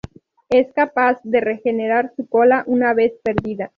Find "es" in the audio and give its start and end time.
0.49-0.73